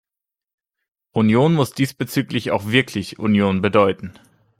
Union 1.11 1.53
muss 1.53 1.73
diesbezüglich 1.73 2.49
auch 2.49 2.65
wirklich 2.69 3.19
Union 3.19 3.61
bedeuten. 3.61 4.15